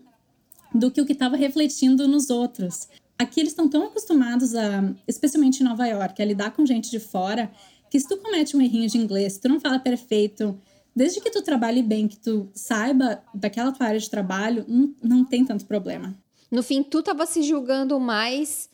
[0.74, 2.88] do que o que estava refletindo nos outros.
[3.18, 7.00] Aqui eles estão tão acostumados a, especialmente em Nova York, a lidar com gente de
[7.00, 7.52] fora,
[7.90, 10.60] que se tu comete um errinho de inglês, se tu não fala perfeito,
[10.96, 15.26] desde que tu trabalhe bem, que tu saiba daquela tua área de trabalho, não, não
[15.26, 16.16] tem tanto problema.
[16.52, 18.70] No fim, tu tava se julgando mais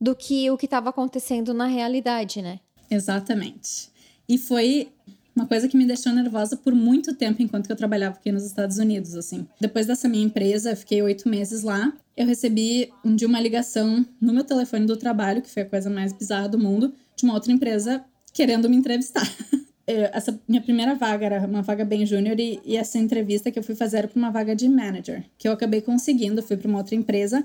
[0.00, 2.60] do que o que estava acontecendo na realidade, né?
[2.90, 3.90] Exatamente.
[4.28, 4.88] E foi
[5.34, 8.78] uma coisa que me deixou nervosa por muito tempo enquanto eu trabalhava aqui nos Estados
[8.78, 9.46] Unidos, assim.
[9.60, 11.92] Depois dessa minha empresa, eu fiquei oito meses lá.
[12.16, 15.90] Eu recebi um dia uma ligação no meu telefone do trabalho, que foi a coisa
[15.90, 19.28] mais bizarra do mundo, de uma outra empresa querendo me entrevistar.
[19.86, 23.62] essa minha primeira vaga era uma vaga bem júnior e, e, essa entrevista que eu
[23.62, 26.78] fui fazer era para uma vaga de manager, que eu acabei conseguindo, fui para uma
[26.78, 27.44] outra empresa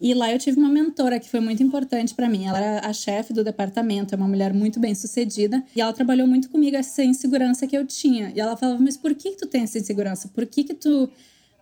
[0.00, 2.46] e lá eu tive uma mentora que foi muito importante para mim.
[2.46, 6.26] Ela era a chefe do departamento, é uma mulher muito bem sucedida e ela trabalhou
[6.26, 8.32] muito comigo essa insegurança que eu tinha.
[8.34, 10.28] E ela falava: "Mas por que, que tu tem essa insegurança?
[10.28, 11.10] Por que que tu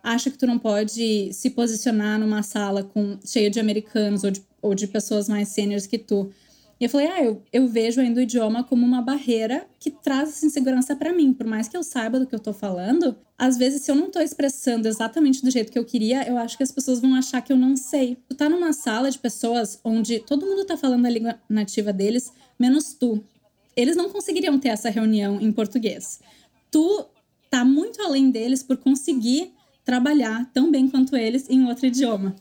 [0.01, 4.41] acha que tu não pode se posicionar numa sala com cheia de americanos ou de,
[4.61, 6.31] ou de pessoas mais seniors que tu?"
[6.79, 10.29] E eu falei, ah, eu, eu vejo ainda o idioma como uma barreira que traz
[10.29, 11.33] essa insegurança para mim.
[11.33, 14.09] Por mais que eu saiba do que eu tô falando, às vezes, se eu não
[14.09, 17.41] tô expressando exatamente do jeito que eu queria, eu acho que as pessoas vão achar
[17.41, 18.17] que eu não sei.
[18.29, 22.31] Tu tá numa sala de pessoas onde todo mundo tá falando a língua nativa deles,
[22.57, 23.21] menos tu.
[23.75, 26.21] Eles não conseguiriam ter essa reunião em português.
[26.71, 27.05] Tu
[27.49, 29.51] tá muito além deles por conseguir
[29.83, 32.35] trabalhar tão bem quanto eles em outro idioma.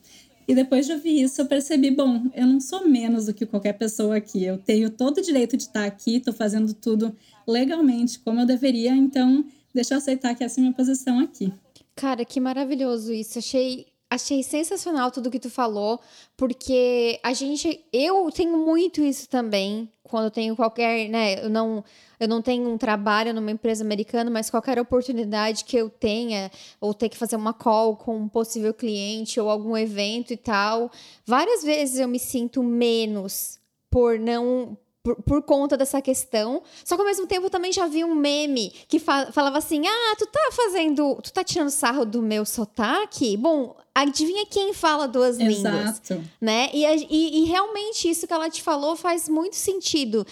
[0.49, 3.75] E depois de ouvir isso, eu percebi, bom, eu não sou menos do que qualquer
[3.75, 4.43] pessoa aqui.
[4.43, 7.15] Eu tenho todo o direito de estar aqui, estou fazendo tudo
[7.47, 11.53] legalmente, como eu deveria, então deixa eu aceitar que essa é a minha posição aqui.
[11.95, 13.39] Cara, que maravilhoso isso.
[13.39, 16.01] Achei achei sensacional tudo que tu falou,
[16.37, 21.85] porque a gente, eu tenho muito isso também, quando tenho qualquer, né, eu não,
[22.19, 26.95] eu não tenho um trabalho numa empresa americana, mas qualquer oportunidade que eu tenha, ou
[26.95, 30.91] ter que fazer uma call com um possível cliente ou algum evento e tal,
[31.27, 33.59] várias vezes eu me sinto menos
[33.91, 36.63] por não por, por, conta dessa questão.
[36.85, 39.87] Só que ao mesmo tempo eu também já vi um meme que fa falava assim:
[39.87, 41.19] ah, tu tá fazendo.
[41.23, 43.37] Tu tá tirando sarro do meu sotaque?
[43.37, 45.77] Bom, adivinha quem fala duas Exato.
[45.77, 46.03] línguas?
[46.41, 46.71] Né?
[46.73, 50.27] E, e, e realmente isso que ela te falou faz muito sentido.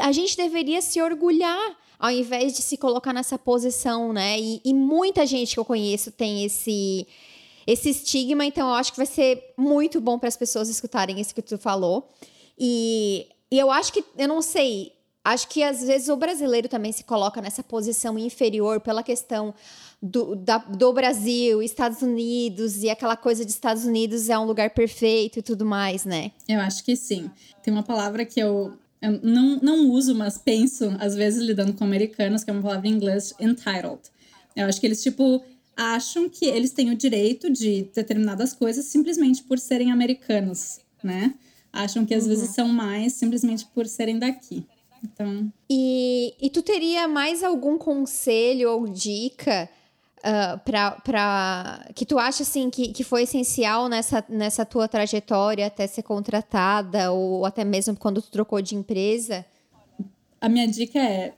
[0.00, 4.38] A gente deveria se orgulhar ao invés de se colocar nessa posição, né?
[4.38, 7.06] E, e, muita gente que eu conheço tem esse
[7.66, 11.34] esse estigma, então eu acho que vai ser muito bom para as pessoas escutarem isso
[11.34, 12.08] que tu falou.
[12.58, 14.92] E e eu acho que, eu não sei,
[15.24, 19.54] acho que às vezes o brasileiro também se coloca nessa posição inferior pela questão
[20.00, 24.70] do, da, do Brasil, Estados Unidos, e aquela coisa de Estados Unidos é um lugar
[24.70, 26.30] perfeito e tudo mais, né?
[26.48, 27.30] Eu acho que sim.
[27.62, 31.84] Tem uma palavra que eu, eu não, não uso, mas penso, às vezes, lidando com
[31.84, 34.00] americanos, que é uma palavra em inglês, entitled.
[34.54, 35.42] Eu acho que eles, tipo,
[35.76, 41.34] acham que eles têm o direito de determinadas coisas simplesmente por serem americanos, né?
[41.72, 42.30] Acham que às uhum.
[42.30, 44.66] vezes são mais simplesmente por serem daqui.
[45.02, 45.52] Então.
[45.70, 49.68] E, e tu teria mais algum conselho ou dica
[50.18, 55.86] uh, para que tu acha assim que, que foi essencial nessa, nessa tua trajetória até
[55.86, 59.44] ser contratada ou até mesmo quando tu trocou de empresa?
[60.40, 61.34] A minha dica é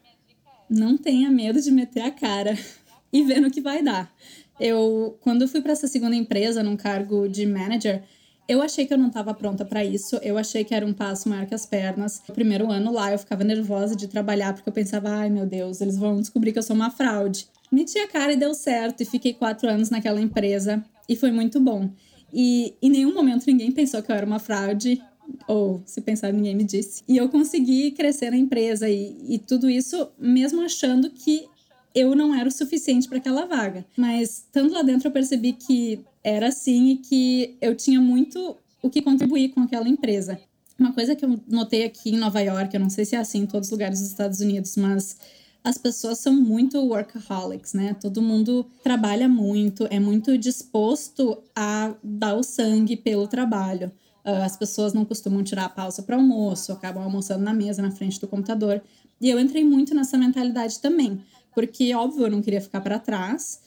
[0.69, 2.57] não tenha medo de meter a cara
[3.13, 4.13] e ver no que vai dar.
[4.59, 8.03] Eu, quando eu fui para essa segunda empresa, num cargo de manager,
[8.51, 11.29] eu achei que eu não estava pronta para isso, eu achei que era um passo
[11.29, 12.21] maior que as pernas.
[12.29, 15.81] No primeiro ano lá, eu ficava nervosa de trabalhar, porque eu pensava, ai meu Deus,
[15.81, 17.47] eles vão descobrir que eu sou uma fraude.
[17.71, 21.61] Meti a cara e deu certo, e fiquei quatro anos naquela empresa, e foi muito
[21.61, 21.91] bom.
[22.35, 25.01] E em nenhum momento ninguém pensou que eu era uma fraude,
[25.47, 27.05] ou se pensar, ninguém me disse.
[27.07, 31.47] E eu consegui crescer na empresa, e, e tudo isso mesmo achando que
[31.95, 33.85] eu não era o suficiente para aquela vaga.
[33.97, 38.91] Mas estando lá dentro, eu percebi que era assim e que eu tinha muito o
[38.91, 40.39] que contribuir com aquela empresa.
[40.79, 43.41] Uma coisa que eu notei aqui em Nova York, eu não sei se é assim
[43.41, 45.19] em todos os lugares dos Estados Unidos, mas
[45.63, 47.95] as pessoas são muito workaholics, né?
[48.01, 53.93] Todo mundo trabalha muito, é muito disposto a dar o sangue pelo trabalho.
[54.25, 57.91] Ah, as pessoas não costumam tirar a pausa para almoço, acabam almoçando na mesa, na
[57.91, 58.83] frente do computador.
[59.21, 61.21] E eu entrei muito nessa mentalidade também,
[61.55, 63.61] porque, óbvio, eu não queria ficar para trás.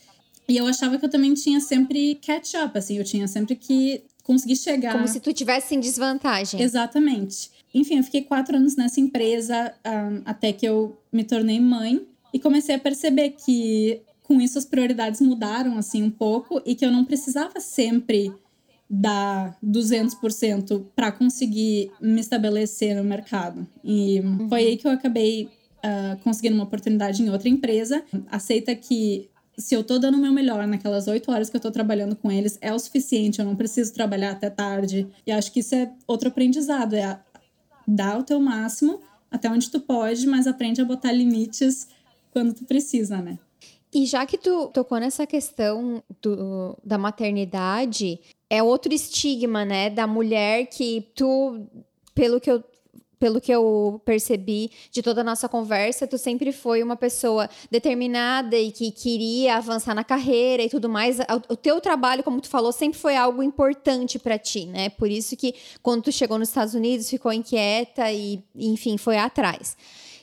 [0.47, 4.03] E eu achava que eu também tinha sempre catch up, assim, eu tinha sempre que
[4.23, 4.93] conseguir chegar.
[4.93, 6.61] Como se tu tivesse em desvantagem.
[6.61, 7.51] Exatamente.
[7.73, 12.39] Enfim, eu fiquei quatro anos nessa empresa um, até que eu me tornei mãe e
[12.39, 16.91] comecei a perceber que com isso as prioridades mudaram assim um pouco e que eu
[16.91, 18.31] não precisava sempre
[18.89, 23.67] dar 200% para conseguir me estabelecer no mercado.
[23.83, 24.47] E uhum.
[24.49, 25.49] foi aí que eu acabei
[25.83, 28.03] uh, conseguindo uma oportunidade em outra empresa.
[28.29, 31.71] Aceita que se eu tô dando o meu melhor naquelas oito horas que eu tô
[31.71, 35.07] trabalhando com eles, é o suficiente, eu não preciso trabalhar até tarde.
[35.25, 37.19] E acho que isso é outro aprendizado, é
[37.87, 41.87] dar o teu máximo até onde tu pode, mas aprende a botar limites
[42.31, 43.37] quando tu precisa, né?
[43.93, 48.19] E já que tu tocou nessa questão do, da maternidade,
[48.49, 51.67] é outro estigma, né, da mulher que tu,
[52.15, 52.63] pelo que eu
[53.23, 58.57] pelo que eu percebi de toda a nossa conversa, tu sempre foi uma pessoa determinada
[58.57, 61.19] e que queria avançar na carreira e tudo mais.
[61.47, 64.89] O teu trabalho, como tu falou, sempre foi algo importante para ti, né?
[64.89, 69.77] Por isso que quando tu chegou nos Estados Unidos, ficou inquieta e, enfim, foi atrás.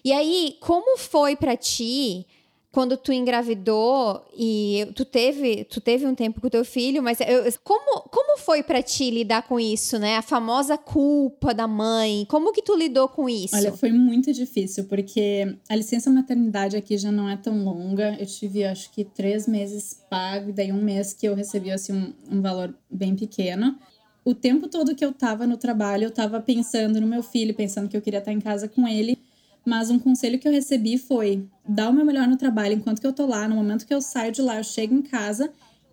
[0.04, 2.26] E aí, como foi para ti
[2.72, 7.42] quando tu engravidou e tu teve, tu teve um tempo com teu filho, mas eu,
[7.64, 10.16] como, como foi para ti lidar com isso, né?
[10.16, 12.24] A famosa culpa da mãe.
[12.28, 13.56] Como que tu lidou com isso?
[13.56, 18.16] Olha, foi muito difícil, porque a licença maternidade aqui já não é tão longa.
[18.20, 21.92] Eu tive, acho que, três meses pago, e daí um mês que eu recebi, assim,
[21.92, 23.76] um, um valor bem pequeno.
[24.24, 27.88] O tempo todo que eu tava no trabalho, eu tava pensando no meu filho, pensando
[27.88, 29.18] que eu queria estar em casa com ele.
[29.64, 33.06] Mas um conselho que eu recebi foi dar o meu melhor no trabalho enquanto que
[33.06, 33.46] eu tô lá.
[33.46, 35.52] No momento que eu saio de lá, eu chego em casa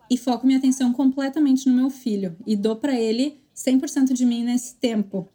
[0.09, 4.43] e foco minha atenção completamente no meu filho e dou para ele 100% de mim
[4.43, 5.29] nesse tempo.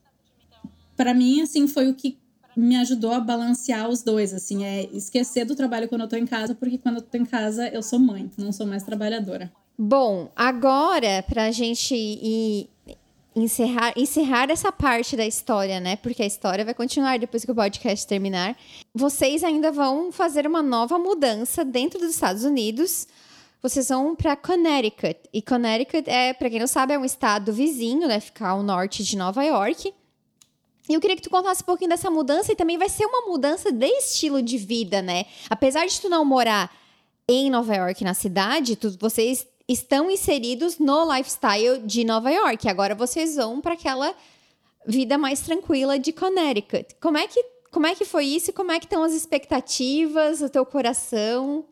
[0.96, 2.18] Para mim, assim, foi o que
[2.57, 6.26] me ajudou a balancear os dois, assim, é esquecer do trabalho quando eu tô em
[6.26, 9.50] casa, porque quando eu tô em casa eu sou mãe, não sou mais trabalhadora.
[9.78, 12.68] Bom, agora pra gente ir
[13.35, 15.97] encerrar, encerrar essa parte da história, né?
[15.97, 18.57] Porque a história vai continuar depois que o podcast terminar.
[18.95, 23.07] Vocês ainda vão fazer uma nova mudança dentro dos Estados Unidos.
[23.62, 25.21] Vocês vão para Connecticut.
[25.33, 28.21] E Connecticut é, para quem não sabe, é um estado vizinho, né?
[28.21, 29.92] Ficar ao norte de Nova York.
[30.88, 33.23] E eu queria que tu contasse um pouquinho dessa mudança e também vai ser uma
[33.23, 35.27] mudança de estilo de vida, né?
[35.49, 36.71] Apesar de tu não morar
[37.29, 42.68] em Nova York, na cidade, tu, vocês estão inseridos no lifestyle de Nova York.
[42.68, 44.14] Agora vocês vão para aquela
[44.87, 46.96] vida mais tranquila de Connecticut.
[47.01, 50.48] Como é que como é que foi isso como é que estão as expectativas, o
[50.51, 51.64] teu coração?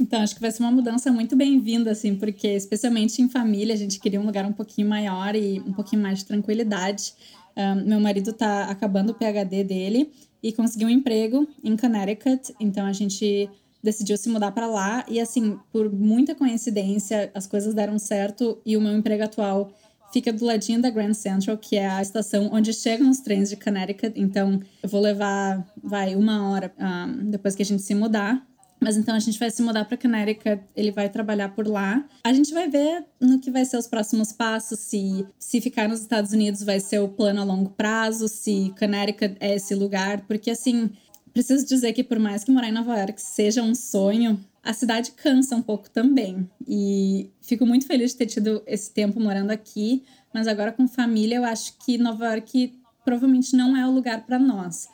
[0.00, 3.76] Então, acho que vai ser uma mudança muito bem-vinda, assim, porque especialmente em família, a
[3.76, 7.12] gente queria um lugar um pouquinho maior e um pouquinho mais de tranquilidade.
[7.56, 10.10] Um, meu marido está acabando o PhD dele
[10.42, 13.48] e conseguiu um emprego em Connecticut, então a gente
[13.84, 18.76] decidiu se mudar para lá e assim, por muita coincidência, as coisas deram certo e
[18.76, 19.70] o meu emprego atual
[20.12, 23.56] fica do ladinho da Grand Central, que é a estação onde chegam os trens de
[23.56, 24.18] Connecticut.
[24.18, 28.46] Então, eu vou levar, vai, uma hora um, depois que a gente se mudar.
[28.80, 32.04] Mas então a gente vai se mudar para Connecticut, ele vai trabalhar por lá.
[32.22, 36.00] A gente vai ver no que vai ser os próximos passos, se se ficar nos
[36.00, 40.50] Estados Unidos vai ser o plano a longo prazo, se Connecticut é esse lugar, porque
[40.50, 40.90] assim,
[41.34, 45.10] preciso dizer que por mais que morar em Nova York seja um sonho, a cidade
[45.10, 46.48] cansa um pouco também.
[46.66, 51.36] E fico muito feliz de ter tido esse tempo morando aqui, mas agora com família
[51.36, 52.72] eu acho que Nova York
[53.04, 54.88] provavelmente não é o lugar para nós.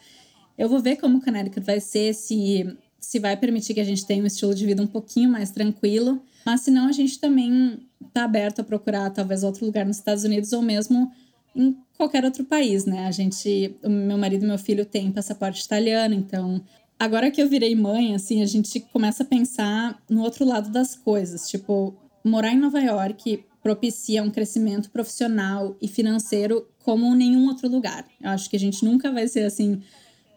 [0.58, 2.66] Eu vou ver como Connecticut vai ser, se
[3.00, 6.22] se vai permitir que a gente tenha um estilo de vida um pouquinho mais tranquilo,
[6.44, 10.22] mas se não a gente também está aberto a procurar talvez outro lugar nos Estados
[10.22, 11.10] Unidos ou mesmo
[11.54, 13.06] em qualquer outro país, né?
[13.06, 16.62] A gente, o meu marido e meu filho têm passaporte italiano, então
[16.98, 20.94] agora que eu virei mãe, assim, a gente começa a pensar no outro lado das
[20.94, 27.68] coisas, tipo, morar em Nova York propicia um crescimento profissional e financeiro como nenhum outro
[27.68, 28.06] lugar.
[28.20, 29.82] Eu acho que a gente nunca vai ser assim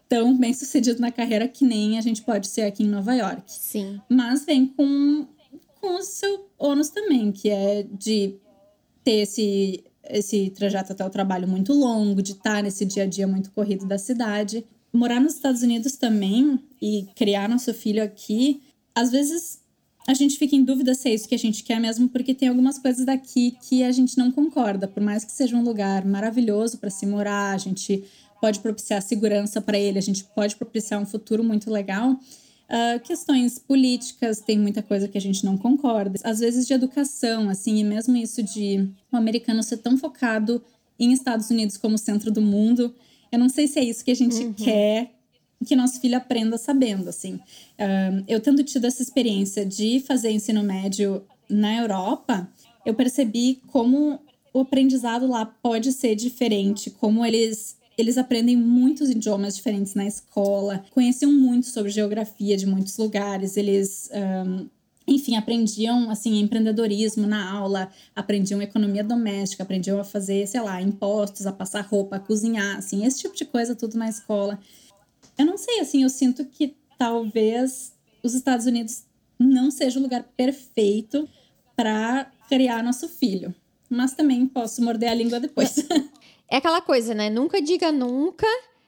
[0.08, 3.42] tão bem sucedido na carreira que nem a gente pode ser aqui em Nova York.
[3.46, 4.00] Sim.
[4.08, 5.26] Mas vem com,
[5.80, 8.36] com o seu ônus também, que é de
[9.02, 13.26] ter esse esse trajeto até o trabalho muito longo, de estar nesse dia a dia
[13.26, 14.64] muito corrido da cidade.
[14.92, 18.62] Morar nos Estados Unidos também e criar nosso filho aqui,
[18.94, 19.60] às vezes
[20.06, 22.48] a gente fica em dúvida se é isso que a gente quer mesmo, porque tem
[22.48, 24.86] algumas coisas daqui que a gente não concorda.
[24.86, 28.04] Por mais que seja um lugar maravilhoso para se morar, a gente
[28.40, 32.18] pode propiciar segurança para ele, a gente pode propiciar um futuro muito legal.
[32.64, 36.18] Uh, questões políticas, tem muita coisa que a gente não concorda.
[36.24, 40.62] Às vezes de educação, assim, e mesmo isso de o americano ser tão focado
[40.98, 42.94] em Estados Unidos como centro do mundo.
[43.30, 44.52] Eu não sei se é isso que a gente uhum.
[44.52, 45.14] quer
[45.64, 47.34] que nosso filho aprenda sabendo, assim.
[47.34, 52.48] Uh, eu tendo tido essa experiência de fazer ensino médio na Europa,
[52.84, 54.20] eu percebi como
[54.52, 60.84] o aprendizado lá pode ser diferente, como eles eles aprendem muitos idiomas diferentes na escola,
[60.90, 64.68] conheciam muito sobre geografia de muitos lugares, eles um,
[65.06, 71.46] enfim, aprendiam assim empreendedorismo na aula, aprendiam economia doméstica, aprendiam a fazer, sei lá, impostos,
[71.46, 74.58] a passar roupa, a cozinhar, assim, esse tipo de coisa tudo na escola.
[75.36, 77.92] Eu não sei, assim, eu sinto que talvez
[78.22, 79.04] os Estados Unidos
[79.38, 81.28] não seja o lugar perfeito
[81.76, 83.54] para criar nosso filho,
[83.90, 85.84] mas também posso morder a língua depois.
[86.54, 87.28] É aquela coisa, né?
[87.28, 88.46] Nunca diga nunca.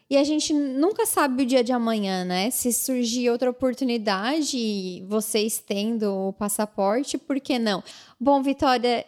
[0.08, 2.48] E a gente nunca sabe o dia de amanhã, né?
[2.48, 7.82] Se surgir outra oportunidade, vocês tendo o passaporte, por que não?
[8.20, 9.04] Bom, Vitória,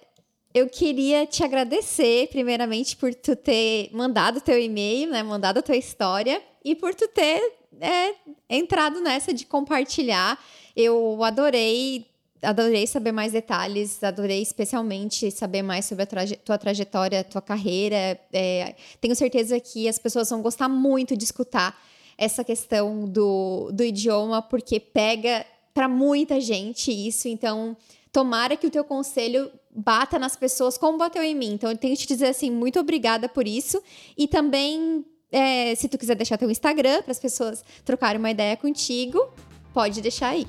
[0.52, 5.22] eu queria te agradecer, primeiramente, por tu ter mandado teu e-mail, né?
[5.22, 7.40] Mandado a tua história e por tu ter
[7.80, 8.12] é,
[8.50, 10.36] entrado nessa de compartilhar.
[10.74, 12.08] Eu adorei
[12.42, 18.18] adorei saber mais detalhes, adorei especialmente saber mais sobre a traje tua trajetória, tua carreira.
[18.32, 21.78] É, tenho certeza que as pessoas vão gostar muito de escutar
[22.16, 27.28] essa questão do, do idioma, porque pega para muita gente isso.
[27.28, 27.76] Então,
[28.12, 31.52] tomara que o teu conselho bata nas pessoas como bateu em mim.
[31.52, 33.80] Então, eu tenho que te dizer assim, muito obrigada por isso.
[34.16, 38.56] E também, é, se tu quiser deixar teu Instagram para as pessoas trocarem uma ideia
[38.56, 39.32] contigo,
[39.72, 40.46] pode deixar aí.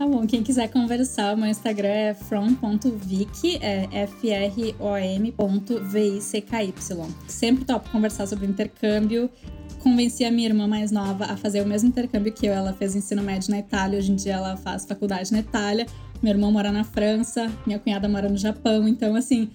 [0.00, 4.74] Tá bom, quem quiser conversar, o meu Instagram é from.vic, é f-r-o-m.v-i-c-k-y.
[7.28, 9.28] Sempre topo conversar sobre intercâmbio.
[9.80, 12.54] Convenci a minha irmã mais nova a fazer o mesmo intercâmbio que eu.
[12.54, 15.84] Ela fez ensino médio na Itália, hoje em dia ela faz faculdade na Itália.
[16.22, 18.88] Meu irmão mora na França, minha cunhada mora no Japão.
[18.88, 19.50] Então, assim,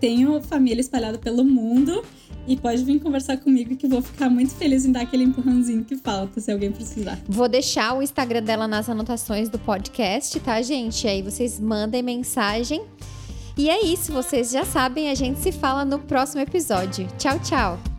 [0.00, 2.02] tenho família espalhada pelo mundo
[2.46, 5.96] e pode vir conversar comigo que vou ficar muito feliz em dar aquele empurrãozinho que
[5.96, 7.18] falta, se alguém precisar.
[7.28, 11.06] Vou deixar o Instagram dela nas anotações do podcast, tá, gente?
[11.06, 12.82] Aí vocês mandem mensagem.
[13.56, 17.06] E é isso, vocês já sabem, a gente se fala no próximo episódio.
[17.18, 17.89] Tchau, tchau!